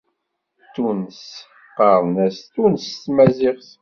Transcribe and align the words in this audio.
Tunes 0.73 1.21
qqaren-as 1.69 2.37
Tunes 2.53 2.85
s 2.93 3.01
tmaziɣt. 3.05 3.67